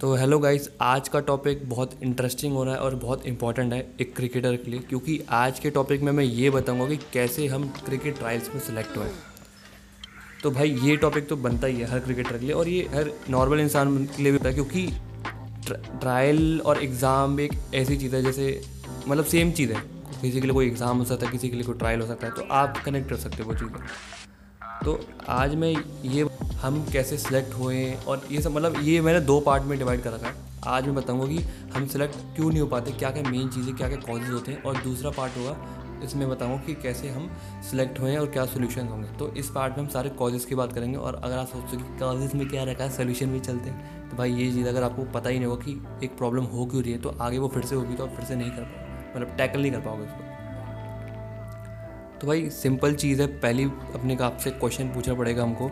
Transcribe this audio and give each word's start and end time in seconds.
तो 0.00 0.14
hello 0.14 0.38
guys 0.38 0.68
आज 0.80 1.08
का 1.08 1.20
टॉपिक 1.20 1.68
बहुत 1.68 1.94
इंटरेस्टिंग 2.02 2.52
हो 2.54 2.64
रहा 2.64 2.74
है 2.74 2.80
और 2.80 2.94
बहुत 2.94 3.24
इंपॉर्टेंट 3.26 3.72
है 3.72 3.78
एक 4.00 4.14
क्रिकेटर 4.16 4.56
के 4.56 4.70
लिए, 4.70 4.80
क्योंकि 4.80 5.18
आज 5.30 5.58
के 5.58 5.70
टॉपिक 5.70 6.02
में 6.02 6.10
मैं 6.12 6.24
ये 6.24 6.50
बताऊँगा 6.50 6.86
कि 6.88 6.96
कैसे 7.12 7.46
हम 7.46 7.66
क्रिकेट 7.86 8.18
ट्रायल्स 8.18 8.50
में 8.54 8.60
सिलेक्ट 8.60 8.96
हुए 8.96 9.06
तो 10.42 10.50
भाई, 10.50 10.70
ये 10.72 10.96
टॉपिक 10.96 11.28
तो 11.28 11.36
बनता 11.38 11.66
ही 11.66 11.76
है 11.76 11.90
हर 11.90 12.00
क्रिकेटर 12.00 12.38
के 12.38 12.44
लिए 12.44 12.54
और 12.54 12.68
ये 12.68 12.88
हर 12.94 13.10
नॉर्मल 13.30 13.60
इंसान 13.60 14.04
के 14.06 14.22
लिए 14.22 14.32
भी 14.32 14.38
होता 14.38 14.48
है, 14.48 14.54
क्योंकि 14.54 14.86
ट्रायल 15.66 16.60
और 16.60 16.82
एग्ज़ाम 16.82 17.38
एक 17.40 17.58
ऐसी 17.74 17.96
चीज़ 17.96 18.16
है 18.16 18.22
जैसे 18.22 18.60
मतलब 19.08 19.24
सेम 19.26 19.52
चीज़ 19.52 19.72
है। 19.72 19.82
किसी 20.12 20.40
के 20.40 20.46
लिए 20.46 20.54
कोई 20.54 20.66
एग्ज़ाम 20.66 20.98
हो 20.98 21.04
सकता 21.04 21.26
है, 21.26 21.32
किसी 21.32 21.48
के 21.48 21.56
लिए 21.56 21.64
कोई 21.64 21.78
ट्रायल 21.78 22.00
हो 22.00 22.06
सकता 22.06 22.26
है 22.26 22.32
तो 22.34 22.46
आप 22.52 22.82
कनेक्ट 22.84 23.10
कर 23.10 23.16
सकते 23.18 23.42
हो 23.42 23.50
वो 23.50 23.58
चीज़ें। 23.58 24.26
तो 24.84 24.98
आज 25.28 25.54
मैं 25.54 25.68
ये, 26.04 26.26
हम 26.60 26.84
कैसे 26.92 27.16
सिलेक्ट 27.18 27.54
हुए 27.54 27.92
और 28.08 28.26
ये 28.30 28.42
सब 28.42 28.52
मतलब 28.52 28.80
ये 28.82 29.00
मैंने 29.00 29.20
दो 29.20 29.38
पार्ट 29.40 29.62
में 29.62 29.78
डिवाइड 29.78 30.02
कर 30.02 30.12
रखा 30.12 30.26
है 30.26 30.46
आज 30.66 30.86
मैं 30.86 30.94
बताऊँगा 30.94 31.26
कि 31.26 31.38
हम 31.74 31.86
सिलेक्ट 31.86 32.14
क्यों 32.36 32.50
नहीं 32.50 32.60
हो 32.60 32.66
पाते 32.66 32.92
क्या 32.92 33.10
क्या 33.10 33.22
मेन 33.22 33.48
चीज़ें 33.48 33.74
क्या 33.76 33.88
क्या 33.88 33.98
कॉजेज 33.98 34.30
होते 34.30 34.52
हैं। 34.52 34.62
और 34.62 34.82
दूसरा 34.82 35.10
पार्ट 35.10 35.36
होगा, 35.36 35.56
इसमें 36.04 36.28
बताऊँगा 36.30 36.62
कि 36.66 36.74
कैसे 36.74 37.08
हम 37.08 37.28
सिलेक्ट 37.70 38.00
हुए 38.00 38.10
हैं 38.10 38.18
और 38.18 38.26
क्या 38.26 38.44
सोल्यूशन 38.46 38.86
होंगे। 38.86 39.08
तो 39.18 39.32
इस 39.34 39.50
पार्ट 39.50 39.76
में 39.76 39.82
हम 39.84 39.88
सारे 39.90 40.10
कॉजेज़ 40.18 40.46
की 40.46 40.54
बात 40.54 40.72
करेंगे 40.72 40.96
और 40.98 41.14
अगर 41.14 41.36
आप 41.36 41.46
सोचते 41.46 41.76
हो 41.76 41.82
कि 41.82 41.98
कॉजेज़ 41.98 42.36
में 42.36 42.48
क्या 42.48 42.64
रखा 42.64 42.84
है 42.84 42.90
सोल्यूशन 42.96 43.32
भी 43.32 43.40
चलते 43.40 43.70
हैं 43.70 44.10
तो 44.10 44.16
भाई 44.16 44.32
ये 44.32 44.50
चीज़ 44.52 44.68
अगर 44.68 44.82
आपको 44.82 45.04
पता 45.14 45.30
ही 45.30 45.38
नहीं 45.38 45.48
होगा 45.48 45.64
कि 45.64 46.06
एक 46.06 46.16
प्रॉब्लम 46.18 46.44
हो 46.46 46.66
क्यों 46.66 46.82
रही 46.82 46.92
है 46.92 46.98
तो 46.98 47.16
आगे 47.20 47.38
वो 47.38 47.48
फिर 47.48 47.64
से 47.64 47.74
होगी 47.74 47.94
तो 47.94 48.06
आप 48.06 48.16
फिर 48.16 48.24
से 48.24 48.36
नहीं 48.36 48.50
कर 48.50 48.62
पाओगे 48.62 49.16
मतलब 49.16 49.36
टैकल 49.36 49.62
नहीं 49.62 49.72
कर 49.72 49.80
पाओगे 49.80 50.04
उसको। 50.04 50.27
तो 52.20 52.26
भाई 52.26 52.48
सिंपल 52.50 52.94
चीज़ 52.94 53.20
है। 53.22 53.26
पहली 53.40 53.64
अपने 53.94 54.16
का 54.16 54.26
आपसे 54.26 54.50
क्वेश्चन 54.52 54.88
पूछना 54.94 55.14
पड़ेगा 55.14 55.42
हमको 55.42 55.68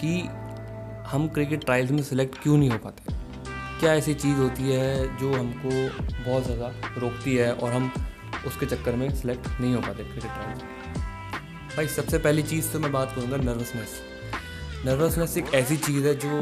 कि 0.00 0.20
हम 1.08 1.28
क्रिकेट 1.28 1.64
ट्रायल्स 1.64 1.90
में 1.90 2.02
सिलेक्ट 2.02 2.42
क्यों 2.42 2.56
नहीं 2.58 2.70
हो 2.70 2.78
पाते? 2.78 3.14
क्या 3.80 3.94
ऐसी 3.94 4.14
चीज़ 4.14 4.38
होती 4.38 4.70
है 4.72 5.18
जो 5.18 5.32
हमको 5.32 5.70
बहुत 6.24 6.44
ज़्यादा 6.44 6.72
रोकती 6.98 7.34
है 7.36 7.52
और 7.54 7.72
हम 7.72 7.90
उसके 8.46 8.66
चक्कर 8.66 8.96
में 8.96 9.08
सिलेक्ट 9.16 9.48
नहीं 9.60 9.74
हो 9.74 9.80
पाते 9.80 10.04
क्रिकेट 10.04 10.30
ट्रायल्स 10.30 10.62
भाई, 11.76 11.88
सबसे 11.88 12.18
पहली 12.18 12.42
चीज़ 12.44 12.72
तो 12.72 12.78
मैं 12.80 12.92
बात 12.92 13.12
करूँगा 13.16 13.36
नर्वसनेस 13.36 14.00
नर्वसनेस 14.86 15.36
एक 15.38 15.54
ऐसी 15.54 15.76
चीज़ 15.78 16.06
है 16.06 16.14
जो 16.16 16.40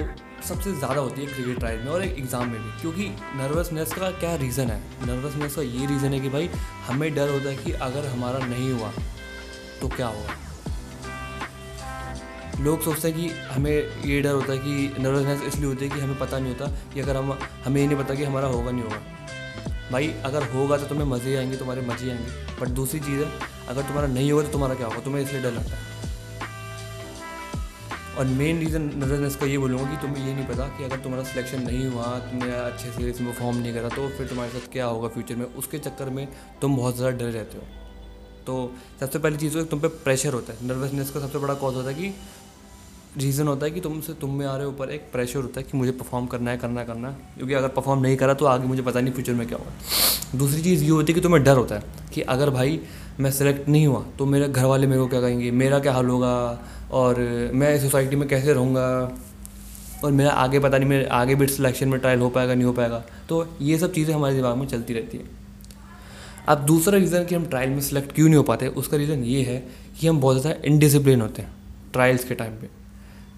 सबसे 0.49 0.73
ज़्यादा 0.73 1.01
होती 1.01 1.21
है 1.21 1.27
क्रिकेट 1.27 1.59
ट्रायल 1.59 1.79
में 1.81 1.87
और 1.87 2.03
एक 2.05 2.19
एग्ज़ाम 2.19 2.49
में 2.49 2.61
भी। 2.63 2.81
क्योंकि 2.81 3.09
नर्वसनेस 3.37 3.93
का 3.93 4.11
क्या 4.13 4.35
रीज़न 4.37 4.71
है? 4.71 4.79
नर्वसनेस 5.07 5.55
का 5.57 5.63
ये 5.63 5.87
रीज़न 5.87 6.13
है 6.13 6.21
कि 6.21 6.29
भाई, 6.29 6.49
हमें 6.87 7.15
डर 7.15 7.31
होता 7.31 7.49
है 7.49 7.57
कि 7.57 7.73
अगर 7.73 8.07
हमारा 8.07 8.39
नहीं 8.47 8.71
हुआ 8.73 8.91
तो 9.81 9.89
क्या 9.89 10.07
होगा? 10.07 10.37
लोग 12.61 12.83
सोचते 12.83 13.09
हैं 13.09 13.17
कि 13.17 13.29
हमें 13.47 14.05
ये 14.05 14.21
डर 14.23 14.31
होता 14.31 14.53
है 14.53 14.59
कि 14.59 15.03
नर्वसनेस 15.03 15.43
इसलिए 15.43 15.67
होती 15.67 15.85
है 15.85 15.91
कि 15.91 16.01
हमें 16.01 16.19
पता 16.19 16.39
नहीं 16.39 16.53
होता 16.53 16.67
कि 16.95 17.01
अगर 17.01 17.17
हम, 17.17 17.39
हमें 17.65 17.81
ये 17.81 17.87
नहीं 17.87 17.99
पता 17.99 18.15
कि 18.15 18.25
हमारा 18.25 18.49
होगा 18.49 18.71
नहीं 18.71 18.83
होगा। 18.83 19.01
भाई, 19.93 20.09
अगर 20.25 20.43
होगा 20.51 20.77
तो 20.77 20.87
तुम्हें 20.87 21.07
मज़े 21.07 21.37
आएँगे, 21.37 21.57
तुम्हारे 21.57 21.81
मज़े 21.81 22.11
आएँगे। 22.11 22.61
बट 22.61 22.69
दूसरी 22.69 23.01
चीज़ 23.01 23.21
है, 23.21 23.31
अगर 23.69 23.83
तुम्हारा 23.83 24.09
नहीं 24.09 24.31
होगा 24.33 24.45
तो 24.45 24.53
तुम्हारा 24.53 24.75
क्या 24.75 24.87
होगा? 24.87 25.01
तुम्हें 25.01 25.23
इसलिए 25.23 25.43
डर 25.43 25.53
लगता 25.53 25.77
है। 25.77 25.93
और 28.19 28.25
मेन 28.25 28.59
रीज़न 28.61 28.83
नर्वसनेस 28.97 29.37
का 29.37 29.47
ये 29.47 29.59
बोलूँगा 29.59 29.91
कि 29.91 29.97
तुम्हें 29.97 30.27
ये 30.27 30.35
नहीं 30.35 30.47
पता 30.47 30.67
कि 30.69 30.85
अगर 30.85 30.97
तुम्हारा 30.97 31.25
सिलेक्शन 31.25 31.63
नहीं 31.63 31.87
हुआ, 31.87 32.19
तुमने 32.21 32.51
अच्छे 32.57 32.91
से 32.91 33.11
इसमें 33.11 33.33
परफॉर्म 33.33 33.57
नहीं 33.57 33.75
करा 33.75 33.89
तो 33.89 34.09
फिर 34.09 34.27
तुम्हारे 34.27 34.51
साथ 34.51 34.73
क्या 34.73 34.87
होगा 34.87 35.09
फ्यूचर 35.09 35.37
में? 35.37 35.47
उसके 35.47 35.79
चक्कर 35.79 36.11
में 36.11 36.29
तुम 36.63 36.77
बहुत 36.77 36.97
ज़्यादा 36.97 37.17
डर 37.17 37.33
रहते 37.33 37.59
हो। 37.59 37.65
तो 38.47 38.73
सबसे 39.01 39.19
पहली 39.19 39.37
चीज़ 39.37 39.55
तो 39.55 39.65
तुम 39.65 39.81
पे 39.81 39.89
प्रेशर 39.89 40.33
होता 40.33 40.53
है। 40.53 40.67
नर्वसनेस 40.69 41.11
का 41.11 41.21
सबसे 41.21 41.39
बड़ा 41.39 41.55
कॉज 41.55 41.75
होता 41.75 41.89
है 41.89 41.95
कि 41.95 42.15
रीज़न 43.17 43.49
होता 43.49 43.67
है 43.67 43.73
कि 43.73 43.81
तुमसे, 43.81 44.13
तुम 44.13 44.31
में 44.31 44.45
आ 44.47 44.57
रहे 44.57 44.67
ऊपर 44.67 44.91
एक 44.91 45.03
प्रेशर 45.13 45.39
होता 45.39 45.61
है 45.61 45.67
कि 45.71 45.79
मुझे 45.79 45.93
परफॉर्म 45.93 46.27
करना 46.27 46.51
है, 46.51 46.59
करना 46.59 46.85
करना 46.85 47.09
है। 47.09 47.15
क्योंकि 47.37 47.55
अगर 47.55 47.69
परफॉर्म 47.69 48.01
नहीं 48.01 48.17
करा 48.17 48.35
तो 48.35 48.45
आगे 48.45 48.67
मुझे 48.67 48.83
पता 48.83 49.01
नहीं 49.01 49.13
फ्यूचर 49.13 49.33
में 49.33 49.47
क्या 49.49 49.59
होगा। 49.59 50.39
दूसरी 50.39 50.63
चीज़ 50.63 50.83
ये 50.85 50.91
होती 50.91 51.13
है 51.13 51.15
कि 51.15 51.21
तुम्हें 51.21 51.43
डर 51.45 51.57
होता 51.57 51.75
है 51.75 51.83
कि 52.15 52.21
अगर 52.21 52.51
भाई 52.51 52.81
मैं 53.21 53.31
सेलेक्ट 53.31 53.69
नहीं 53.69 53.87
हुआ 53.87 54.05
तो 54.19 54.27
मेरे 54.27 54.49
घर 54.49 54.65
वाले 54.65 54.87
मेरे 54.87 55.01
को 55.01 55.07
क्या 55.09 55.21
कहेंगे? 55.21 55.51
मेरा 55.53 55.79
क्या 55.79 55.93
हाल 55.93 56.07
होगा? 56.07 56.35
और 56.93 57.21
मैं 57.55 57.79
सोसाइटी 57.81 58.17
में 58.17 58.29
कैसे 58.29 58.53
रहूँगा? 58.53 58.89
और 60.05 60.13
मेरा 60.13 60.31
आगे 60.31 60.59
पता 60.59 60.79
नहीं, 60.79 60.89
मेरे 60.89 61.05
आगे 61.13 61.35
भी 61.35 61.47
सिलेक्शन 61.47 61.89
में 61.89 61.99
ट्रायल 62.01 62.21
हो 62.21 62.29
पाएगा, 62.29 62.55
नहीं 62.55 62.65
हो 62.65 62.73
पाएगा। 62.73 63.03
तो 63.29 63.47
ये 63.61 63.79
सब 63.79 63.93
चीज़ें 63.93 64.15
हमारे 64.15 64.35
दिमाग 64.35 64.57
में 64.57 64.67
चलती 64.67 64.95
रहती 64.95 65.19
है। 65.19 65.44
अब 66.49 66.65
दूसरा 66.67 66.99
रीज़न 66.99 67.25
कि 67.25 67.35
हम 67.35 67.47
ट्रायल 67.47 67.71
में 67.71 67.81
सिलेक्ट 67.81 68.13
क्यों 68.13 68.27
नहीं 68.27 68.37
हो 68.37 68.43
पाते, 68.43 68.67
उसका 68.69 68.97
रीज़न 68.97 69.23
ये 69.25 69.43
है 69.43 69.59
कि 70.01 70.07
हम 70.07 70.21
बहुत 70.21 70.41
ज़्यादा 70.41 70.61
इनडिसिप्लिन 70.65 71.21
होते 71.21 71.43
हैं 71.43 71.53
ट्रायल्स 71.93 72.25
के 72.25 72.35
टाइम 72.35 72.53
पे। 72.53 72.69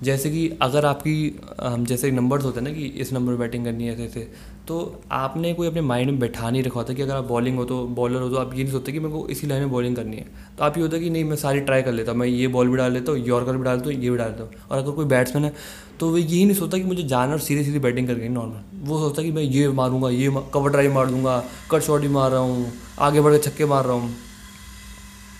जैसे 0.02 0.30
कि 0.30 0.48
अगर 0.62 0.84
आपकी, 0.84 1.38
हम 1.62 1.84
जैसे 1.86 2.10
नंबर्स 2.10 2.44
होते 2.44 2.60
हैं 2.60 2.66
ना 2.66 2.72
कि 2.72 2.86
इस 3.00 3.12
नंबर 3.12 3.30
में 3.30 3.38
बैटिंग 3.38 3.64
करनी 3.64 3.86
है, 3.86 3.92
ऐसे 3.94 4.04
ऐसे 4.04 4.28
तो 4.68 5.00
आपने 5.12 5.52
कोई 5.54 5.66
अपने 5.66 5.80
माइंड 5.80 6.10
में 6.10 6.18
बैठा 6.20 6.50
नहीं 6.50 6.62
रखा 6.62 6.80
होता 6.80 6.94
कि 6.94 7.02
अगर 7.02 7.14
आप 7.14 7.24
बॉलिंग 7.24 7.56
हो 7.56 7.64
तो 7.64 7.82
बॉलर 7.96 8.22
हो 8.22 8.28
तो 8.28 8.36
आप 8.36 8.54
ये 8.54 8.62
नहीं 8.62 8.72
सोचते 8.72 8.92
कि 8.92 8.98
मेरे 8.98 9.12
को 9.12 9.26
इसी 9.28 9.46
लाइन 9.46 9.62
में 9.62 9.70
बॉलिंग 9.70 9.96
करनी 9.96 10.16
है। 10.16 10.26
तो 10.58 10.64
आप 10.64 10.76
ये 10.76 10.82
होता 10.82 10.98
कि 10.98 11.10
नहीं, 11.10 11.24
मैं 11.24 11.36
सारी 11.36 11.60
ट्राई 11.60 11.82
कर 11.82 11.92
लेता, 11.92 12.12
मैं 12.12 12.26
ये 12.26 12.48
बॉल 12.48 12.68
भी 12.68 12.76
डाल 12.76 12.92
लेता 12.92 13.12
हूँ 13.12 13.20
यॉर्कर 13.20 13.56
भी 13.56 13.64
डाल 13.64 13.78
देता 13.78 13.90
हूँ, 13.90 14.02
ये 14.02 14.10
भी 14.10 14.16
डाल 14.16 14.30
देता 14.30 14.44
हूँ। 14.44 14.68
और 14.70 14.78
अगर 14.78 14.90
कोई 14.90 15.04
बैट्समैन 15.06 15.44
है 15.44 15.52
तो 16.00 16.10
वो 16.10 16.18
यही 16.18 16.44
नहीं 16.44 16.56
सोचता 16.56 16.78
कि 16.78 16.84
मुझे 16.84 17.02
जाना 17.04 17.32
और 17.32 17.38
सीधे, 17.40 17.64
सीधी 17.64 17.78
बैटिंग 17.78 18.08
करके 18.08 18.28
नॉर्मल 18.28 18.86
वो 18.86 18.98
सोचता 19.00 19.22
कि 19.22 19.32
मैं 19.32 19.42
ये 19.42 19.68
मारूँगा, 19.70 20.10
ये 20.10 20.30
कवर 20.54 20.70
ड्राइव 20.70 20.94
मार 20.94 21.06
दूँगा 21.06 21.42
कट 21.70 21.82
शॉट 21.82 22.00
भी 22.00 22.08
मार 22.10 22.30
रहा 22.30 22.40
हूँ, 22.40 22.72
आगे 22.98 23.20
बढ़ 23.20 23.32
के 23.32 23.38
छक्के 23.40 23.64
मार 23.66 23.84
रहा 23.84 23.94
हूँ। 23.94 24.14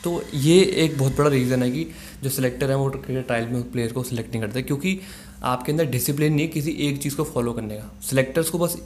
तो 0.06 0.22
ये 0.34 0.58
एक 0.82 0.96
बहुत 0.98 1.16
बड़ा 1.16 1.28
रीज़न 1.30 1.62
है 1.62 1.70
कि 1.70 1.86
जो 2.22 2.30
सिलेक्टर 2.30 2.70
है 2.70 2.76
वो 2.76 2.88
क्रिकेट 2.90 3.26
ट्रायल 3.26 3.46
में 3.46 3.70
प्लेयर 3.70 3.92
को 3.92 4.02
सिलेक्ट 4.04 4.30
नहीं 4.30 4.40
करते, 4.42 4.62
क्योंकि 4.62 4.98
आपके 5.44 5.72
अंदर 5.72 5.84
डिसिप्लिन 5.86 6.32
नहीं 6.34 6.48
किसी 6.48 6.70
एक 6.88 6.98
चीज़ 7.02 7.16
को 7.16 7.24
फॉलो 7.24 7.52
करने 7.52 7.76
का। 7.76 7.90
सिलेक्टर्स 8.02 8.50
को 8.50 8.58
बस 8.58 8.76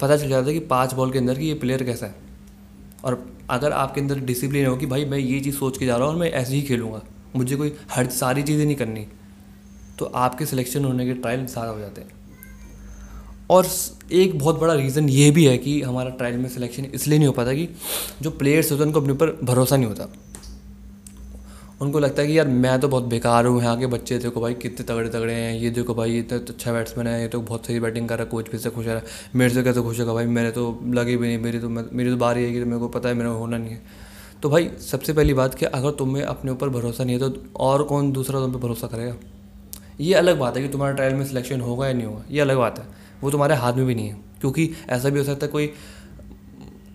पता 0.00 0.16
चल 0.16 0.28
जाता 0.28 0.46
है 0.46 0.52
कि 0.54 0.60
पाँच 0.66 0.94
बॉल 0.94 1.10
के 1.12 1.18
अंदर 1.18 1.38
कि 1.38 1.46
ये 1.46 1.54
प्लेयर 1.56 1.82
कैसा 1.84 2.06
है। 2.06 2.14
और 3.04 3.24
अगर 3.50 3.72
आपके 3.72 4.00
अंदर 4.00 4.20
डिसिप्लिन 4.22 4.66
हो 4.66 4.76
कि 4.76 4.86
भाई 4.86 5.04
मैं 5.04 5.18
ये 5.18 5.40
चीज़ 5.40 5.56
सोच 5.56 5.78
के 5.78 5.86
जा 5.86 5.96
रहा 5.96 6.06
हूँ 6.06 6.14
और 6.14 6.20
मैं 6.20 6.30
ऐसे 6.30 6.54
ही 6.54 6.62
खेलूँगा, 6.62 7.02
मुझे 7.36 7.56
कोई 7.56 7.74
हर 7.90 8.08
सारी 8.12 8.42
चीज़ें 8.42 8.64
नहीं 8.64 8.76
करनी 8.76 9.06
तो 9.98 10.04
आपके 10.04 10.46
सिलेक्शन 10.46 10.84
होने 10.84 11.06
के 11.06 11.14
ट्रायल 11.14 11.44
ज़्यादा 11.46 11.70
हो 11.70 11.78
जाते 11.80 12.00
हैं। 12.00 12.18
और 13.50 13.66
एक 14.12 14.38
बहुत 14.38 14.58
बड़ा 14.60 14.74
रीज़न 14.74 15.08
ये 15.08 15.30
भी 15.30 15.44
है 15.44 15.56
कि 15.58 15.80
हमारा 15.82 16.10
ट्रायल 16.12 16.36
में 16.36 16.48
सिलेक्शन 16.48 16.84
इसलिए 16.94 17.18
नहीं 17.18 17.28
हो 17.28 17.32
पाता 17.34 17.54
कि 17.54 17.68
जो 18.22 18.30
प्लेयर्स 18.32 18.70
होते 18.72 18.80
हैं 18.80 18.86
उनको 18.86 19.00
अपने 19.00 19.12
ऊपर 19.12 19.36
भरोसा 19.44 19.76
नहीं 19.76 19.86
होता। 19.86 20.08
उनको 21.80 21.98
लगता 21.98 22.22
है 22.22 22.28
कि 22.28 22.36
यार 22.38 22.48
मैं 22.48 22.78
तो 22.80 22.88
बहुत 22.88 23.04
बेकार 23.04 23.46
हूँ, 23.46 23.60
यहाँ 23.62 23.78
के 23.78 23.86
बच्चे 23.86 24.18
देखो 24.18 24.40
भाई 24.40 24.54
कितने 24.54 24.84
तगड़े 24.86 25.08
तगड़े 25.08 25.34
हैं, 25.34 25.54
ये 25.54 25.70
देखो 25.70 25.94
भाई 25.94 26.18
इतने 26.18 26.38
तो 26.38 26.52
अच्छा 26.52 26.72
बैट्समैन 26.72 27.06
है, 27.06 27.20
ये 27.22 27.28
तो 27.28 27.40
बहुत 27.40 27.66
सही 27.66 27.80
बैटिंग 27.80 28.08
कर 28.08 28.14
रहा 28.14 28.24
है 28.24 28.30
कोच 28.30 28.50
भी 28.50 28.58
से 28.58 28.70
खुश 28.70 28.86
है, 28.86 29.02
मेरे 29.34 29.54
से 29.54 29.62
कैसे 29.62 29.82
खुश 29.82 30.00
होगा 30.00 30.14
भाई, 30.14 30.26
मेरे 30.28 30.50
तो 30.50 30.78
लगे 30.86 31.16
भी 31.16 31.26
नहीं, 31.26 31.38
मेरी 31.38 31.58
तो 31.58 31.68
मेरी 31.68 32.10
तो 32.10 32.16
बारी 32.16 32.44
आएगी 32.44 32.60
तो 32.60 32.66
मेरे 32.66 32.78
को 32.78 32.88
पता 32.88 33.08
है 33.08 33.14
मेरा 33.14 33.30
होना 33.30 33.58
नहीं 33.58 33.70
है। 33.70 33.82
तो 34.42 34.50
भाई 34.50 34.70
सबसे 34.80 35.12
पहली 35.12 35.34
बात 35.34 35.54
कि 35.54 35.66
अगर 35.66 35.90
तुम्हें 35.92 36.22
अपने 36.24 36.50
ऊपर 36.50 36.68
भरोसा 36.68 37.04
नहीं 37.04 37.18
है 37.18 37.30
तो 37.30 37.42
और 37.60 37.82
कौन 37.82 38.12
दूसरा 38.12 38.40
तुम 38.40 38.52
पर 38.52 38.58
भरोसा 38.58 38.86
करेगा? 38.86 39.14
ये 40.00 40.14
अलग 40.14 40.38
बात 40.38 40.56
है 40.56 40.62
कि 40.62 40.68
तुम्हारा 40.68 40.94
ट्रायल 40.94 41.14
में 41.14 41.24
सिलेक्शन 41.24 41.60
होगा 41.60 41.86
या 41.86 41.92
नहीं 41.92 42.06
होगा, 42.06 42.24
ये 42.30 42.40
अलग 42.40 42.56
बात 42.56 42.78
है, 42.78 42.86
वो 43.22 43.30
तुम्हारे 43.30 43.54
हाथ 43.54 43.72
में 43.72 43.86
भी 43.86 43.94
नहीं 43.94 44.08
है, 44.08 44.20
क्योंकि 44.40 44.70
ऐसा 44.88 45.08
भी 45.08 45.18
हो 45.18 45.24
सकता 45.24 45.46
है 45.46 45.52
कोई 45.52 45.72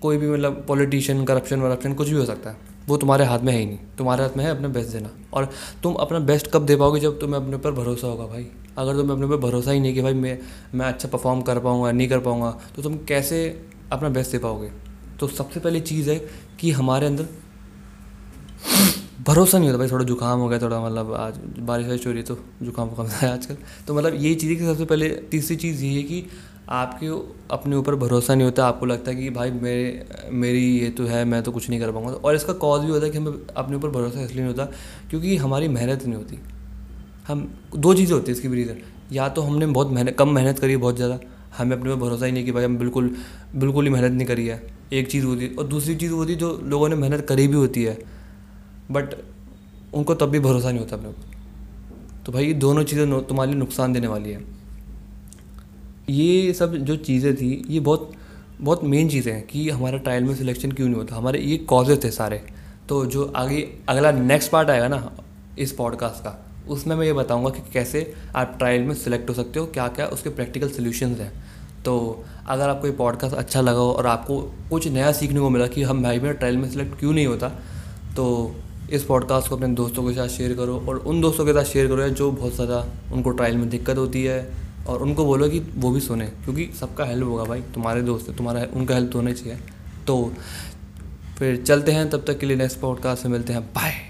कोई 0.02 0.18
भी 0.18 0.30
मतलब 0.30 0.64
पॉलिटिशियन 0.68 1.26
करप्शन 1.26 1.62
वरप्शन 1.62 1.94
कुछ 1.94 2.10
भी 2.10 2.16
हो 2.16 2.26
सकता 2.26 2.50
है। 2.50 2.74
वो 2.88 2.98
तुम्हारे 2.98 3.26
हाथ 3.26 3.40
में 3.40 3.52
है 3.54 3.60
ही 3.60 3.66
नहीं। 3.66 3.78
तुम्हारे 3.98 4.24
हाथ 4.24 4.38
में 4.38 4.44
है 4.46 4.50
अपना 4.52 4.68
बेस्ट 4.68 4.92
देना। 4.92 5.10
और 5.34 5.50
तुम 5.84 5.94
अपना 5.96 6.20
बेस्ट 6.22 6.48
कब 6.52 6.66
दे 6.66 6.76
पाओगे 6.76 7.00
जब 7.00 7.20
तुम्हें 7.20 7.42
अपने 7.42 7.56
ऊपर 7.56 7.72
भरोसा 7.72 8.08
होगा 8.08 8.26
भाई? 8.26 8.48
अगर 8.78 8.94
तुम्हें 8.94 9.14
अपने 9.14 9.26
ऊपर 9.26 9.38
भरोसा 9.38 9.72
ही 9.72 9.80
नहीं 9.80 9.94
कि 9.94 10.02
भाई 10.02 10.14
मैं 10.14 10.38
मैं 10.76 10.86
अच्छा 10.86 11.10
परफॉर्म 11.10 11.42
कर 11.42 11.60
पाऊँगा, 11.60 11.92
नहीं 11.92 12.08
कर 12.10 12.20
पाऊँगा 12.20 12.52
तो 12.76 12.82
तुम 12.82 12.98
कैसे 13.08 13.40
अपना 13.92 14.10
बेस्ट 14.10 14.32
दे 14.32 14.38
पाओगे? 14.38 14.72
तो 15.20 15.28
सबसे 15.28 15.60
पहली 15.60 15.80
चीज़ 15.82 16.10
है 16.10 16.16
कि 16.60 16.72
हमारे 16.72 17.08
अंदर 17.08 17.28
भरोसा 19.28 19.58
नहीं 19.58 19.70
होता। 19.70 19.80
भाई 19.80 19.88
थोड़ा 19.88 20.06
जुकाम 20.06 20.40
हो 20.40 20.48
गया, 20.48 20.60
थोड़ा 20.60 20.80
मतलब 20.82 21.14
आज 21.14 21.38
बारिश 21.60 21.88
वारिश 21.88 22.06
हो 22.08 22.12
रही 22.12 22.22
है 22.22 22.26
तो 22.26 22.38
जुकाम 22.64 22.88
वुकाम 22.88 23.08
है 23.08 23.32
आजकल। 23.34 23.58
तो 23.88 23.94
मतलब 23.94 24.14
यही 24.16 24.36
चीज़ 24.36 24.52
है 24.52 24.56
कि 24.56 24.66
सबसे 24.66 24.86
पहले 24.86 25.10
तीसरी 25.32 25.56
चीज़ 25.56 25.84
ये 25.84 25.94
है 25.94 26.04
कि 26.04 26.26
आपके 26.68 27.08
अपने 27.54 27.76
ऊपर 27.76 27.96
भरोसा 27.96 28.36
नहीं 28.36 28.46
होता, 28.46 28.68
आपको 28.68 28.86
लगता 28.86 29.12
है 29.12 29.18
कि 29.18 29.30
भाई 29.30 29.52
मेरे, 29.52 30.06
मेरी 30.32 30.64
ये 30.80 30.90
तो 30.90 31.06
है, 31.06 31.24
मैं 31.26 31.42
तो 31.44 31.52
कुछ 31.52 31.70
नहीं 31.70 31.80
कर 31.80 31.92
पाऊँगा। 31.92 32.12
और 32.12 32.36
इसका 32.36 32.54
कॉज 32.56 32.82
भी 32.82 32.92
होता 32.92 33.06
है 33.06 33.12
कि 33.12 33.18
हमें 33.18 33.34
अपने 33.56 33.76
ऊपर 33.76 33.90
भरोसा 33.90 34.22
इसलिए 34.22 34.44
नहीं 34.44 34.54
होता 34.54 34.66
क्योंकि 35.10 35.36
हमारी 35.38 35.68
मेहनत 35.70 36.06
नहीं 36.06 36.16
होती। 36.16 36.40
हम, 37.28 37.48
दो 37.76 37.94
चीज़ें 37.94 38.14
होती 38.14 38.32
है 38.32 38.38
इसकी 38.38 38.48
भी 38.48 38.56
रीज़न 38.56 38.82
या 39.12 39.28
तो 39.30 39.42
हमने 39.42 39.66
बहुत 39.68 39.92
मेहनत 39.92 40.16
कम 40.20 40.30
मेहनत 40.30 40.60
करी 40.60 40.72
है 40.72 40.78
बहुत 40.78 40.96
ज़्यादा, 40.96 41.20
हमें 41.58 41.76
अपने 41.78 41.92
ऊपर 41.92 42.02
भरोसा 42.02 42.26
ही 42.26 42.32
नहीं 42.32 42.46
कि 42.46 42.52
भाई 42.52 42.64
हम 42.64 42.78
बिल्कुल 42.78 43.16
बिल्कुल 43.56 43.86
ही 43.86 43.92
मेहनत 43.92 44.12
नहीं 44.12 44.28
करी 44.28 44.48
है। 44.48 44.62
एक 44.94 45.12
चीज़ 45.12 45.26
होती 45.26 45.46
है 45.46 45.56
और 45.56 45.68
दूसरी 45.68 45.96
चीज़ 45.96 46.12
होती 46.12 46.34
है 46.34 46.40
जो 46.40 46.60
लोगों 46.64 46.90
ने 46.90 46.96
मेहनत 46.96 47.26
करी 47.30 47.48
भी 47.48 47.56
होती 47.56 47.84
है 47.84 47.98
बट 48.92 49.16
उनको 49.94 50.16
तब 50.16 50.30
भी 50.30 50.40
भरोसा 50.40 50.70
नहीं 50.70 50.80
होता 50.80 50.96
अपने 50.96 51.10
ऊपर। 51.10 52.24
तो 52.26 52.32
भाई 52.32 52.46
ये 52.46 52.54
दोनों 52.56 52.84
चीज़ें 52.84 53.22
तुम्हारे 53.24 53.52
लिए 53.52 53.60
नुकसान 53.60 53.94
देने 53.94 54.08
वाली 54.08 54.32
है। 54.32 54.40
ये 56.10 56.54
सब 56.54 56.76
जो 56.76 56.96
चीज़ें 56.96 57.36
थी, 57.36 57.64
ये 57.70 57.80
बहुत 57.80 58.12
बहुत 58.62 58.84
मेन 58.84 59.10
चीज़ें 59.10 59.32
हैं 59.34 59.46
कि 59.48 59.70
हमारा 59.70 59.98
ट्रायल 59.98 60.24
में 60.24 60.36
सिलेक्शन 60.36 60.72
क्यों 60.72 60.88
नहीं 60.88 60.98
होता 60.98 61.16
हमारे 61.16 61.40
ये 61.40 61.58
कॉजेज 61.58 62.04
थे 62.04 62.12
सारे। 62.12 62.42
तो 62.90 63.06
जो 63.06 63.24
आगे, 63.36 63.62
अगला 63.90 64.12
नेक्स्ट 64.12 64.52
पार्ट 64.52 64.70
आएगा 64.70 64.88
ना, 64.88 65.12
इस 65.60 65.72
पॉडकास्ट 65.72 66.24
का, 66.24 66.38
उसमें 66.70 66.96
मैं 66.96 67.06
ये 67.06 67.14
बताऊँगा 67.14 67.50
कि 67.50 67.62
कैसे 67.74 68.14
आप 68.36 68.56
ट्रायल 68.58 68.82
में 68.82 68.94
सिलेक्ट 68.96 69.30
हो 69.30 69.34
सकते 69.34 69.60
हो 69.60 69.66
क्या 69.66 69.88
क्या 69.88 70.06
उसके 70.08 70.30
प्रैक्टिकल 70.30 70.70
सोल्यूशन 70.70 71.16
हैं। 71.16 71.32
तो 71.84 72.24
अगर 72.48 72.70
आपको 72.70 72.88
ये 72.88 72.94
पॉडकास्ट 72.94 73.36
अच्छा 73.36 73.62
लगा 73.62 73.80
हो 73.80 73.92
और 73.92 74.08
आपको 74.08 74.42
कुछ 74.70 74.88
नया 74.88 75.12
सीखने 75.12 75.40
को 75.40 75.50
मिला 75.50 75.68
कि 75.68 75.84
हम 75.84 76.04
भाई 76.04 76.20
मेरा 76.20 76.34
ट्रायल 76.34 76.58
में 76.58 76.70
सिलेक्ट 76.70 77.00
क्यों 77.00 77.14
नहीं 77.14 77.26
होता 77.28 77.50
तो 78.16 78.56
इस 78.92 79.04
पॉडकास्ट 79.04 79.50
को 79.50 79.56
अपने 79.56 79.68
दोस्तों 79.68 80.04
के 80.04 80.14
साथ 80.14 80.28
शेयर 80.28 80.54
करो 80.54 80.78
और 80.90 80.98
उन 80.98 81.22
दोस्तों 81.22 81.46
के 81.46 81.54
साथ 81.54 81.64
शेयर 81.64 81.88
करो 81.88 82.10
जो 82.10 82.32
बहुत 82.32 82.56
ज़्यादा 82.56 82.86
उनको 83.14 83.30
ट्रायल 83.30 83.58
में 83.58 83.70
दिक्कत 83.70 83.98
होती 83.98 84.24
है 84.24 84.65
और 84.88 85.02
उनको 85.02 85.26
बोलो 85.26 85.50
कि 85.50 85.60
वो 85.60 85.92
भी 85.92 86.00
सुने, 86.00 86.26
क्योंकि 86.26 86.70
सबका 86.80 87.06
हेल्प 87.06 87.26
होगा 87.26 87.44
भाई, 87.44 87.62
तुम्हारे 87.62 88.02
दोस्त 88.02 88.30
है, 88.30 88.36
तुम्हारा 88.36 88.66
उनका 88.74 88.96
हेल्प 88.96 89.16
होना 89.16 89.32
चाहिए। 89.32 89.60
तो 90.08 90.34
फिर 91.40 91.64
चलते 91.64 91.92
हैं 91.92 92.10
तब 92.10 92.26
तक 92.28 92.40
के 92.40 92.46
लिए 92.46 92.58
नेक्स्ट 92.58 92.80
पॉडकास्ट 92.80 93.24
से 93.24 93.30
मिलते 93.30 93.54
हैं। 93.54 93.62
बाय 93.74 94.05